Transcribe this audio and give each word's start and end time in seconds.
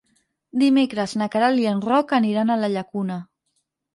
Dimecres 0.61 1.11
na 1.21 1.27
Queralt 1.35 1.61
i 1.65 1.67
en 1.71 1.83
Roc 1.89 2.15
aniran 2.19 2.53
a 2.53 2.57
la 2.63 2.73
Llacuna. 2.77 3.19